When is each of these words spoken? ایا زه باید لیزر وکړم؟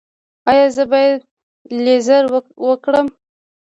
ایا 0.49 0.65
زه 0.75 0.83
باید 0.91 1.21
لیزر 1.83 2.23
وکړم؟ 2.65 3.07